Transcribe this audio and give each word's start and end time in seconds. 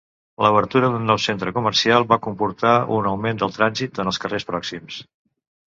L'obertura 0.43 0.87
d'un 0.93 1.03
nou 1.09 1.19
centre 1.25 1.53
comercial 1.57 2.07
va 2.15 2.19
comportar 2.29 2.73
un 2.97 3.11
augment 3.13 3.45
del 3.45 3.55
trànsit 3.61 4.05
en 4.05 4.13
els 4.15 4.23
carrers 4.27 4.51
pròxims. 4.51 5.01